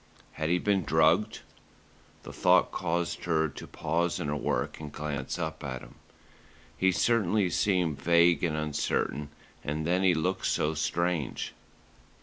Had 0.31 0.49
he 0.49 0.57
been 0.57 0.83
drugged? 0.83 1.41
The 2.23 2.33
thought 2.33 2.71
caused 2.71 3.25
her 3.25 3.47
to 3.47 3.67
pause 3.67 4.19
in 4.19 4.29
her 4.29 4.35
work 4.35 4.79
and 4.79 4.91
glance 4.91 5.37
up 5.37 5.63
at 5.63 5.81
him. 5.83 5.93
He 6.75 6.91
certainly 6.91 7.51
seemed 7.51 8.01
vague 8.01 8.43
and 8.43 8.57
uncertain, 8.57 9.29
and 9.63 9.85
then 9.85 10.01
he 10.01 10.15
looked 10.15 10.47
so 10.47 10.73
strange. 10.73 11.53